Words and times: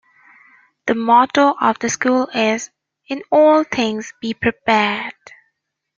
The 0.87 0.95
motto 0.95 1.53
of 1.61 1.77
the 1.77 1.87
school 1.87 2.27
is 2.33 2.71
"in 3.07 3.21
all 3.31 3.63
things 3.63 4.15
be 4.19 4.33
prepared". 4.33 5.13